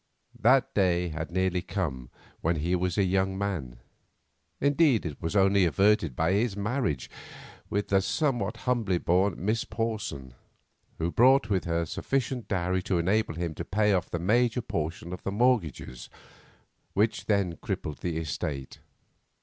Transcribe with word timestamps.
That 0.39 0.73
day 0.73 1.09
had 1.09 1.29
nearly 1.29 1.61
come 1.61 2.09
when 2.41 2.55
he 2.55 2.75
was 2.75 2.97
a 2.97 3.03
young 3.03 3.37
man; 3.37 3.77
indeed, 4.59 5.05
it 5.05 5.21
was 5.21 5.35
only 5.35 5.63
averted 5.63 6.15
by 6.15 6.31
his 6.31 6.57
marriage 6.57 7.07
with 7.69 7.89
the 7.89 8.01
somewhat 8.01 8.57
humbly 8.65 8.97
born 8.97 9.35
Miss 9.37 9.63
Porson, 9.63 10.33
who 10.97 11.11
brought 11.11 11.51
with 11.51 11.65
her 11.65 11.85
sufficient 11.85 12.47
dowry 12.47 12.81
to 12.81 12.97
enable 12.97 13.35
him 13.35 13.53
to 13.53 13.63
pay 13.63 13.93
off 13.93 14.09
the 14.09 14.17
major 14.17 14.63
portion 14.63 15.13
of 15.13 15.21
the 15.21 15.31
mortgages 15.31 16.09
which 16.93 17.27
then 17.27 17.57
crippled 17.57 17.99
the 17.99 18.17
estate. 18.17 18.79